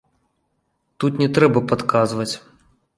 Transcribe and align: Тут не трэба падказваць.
Тут 1.05 1.21
не 1.25 1.29
трэба 1.37 1.65
падказваць. 1.75 2.31